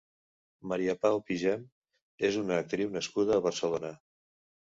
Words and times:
Maria 0.69 0.95
Pau 1.03 1.19
Pigem 1.27 1.67
és 2.31 2.39
una 2.45 2.57
actriu 2.63 2.91
nascuda 2.97 3.37
a 3.37 3.45
Barcelona. 3.51 3.95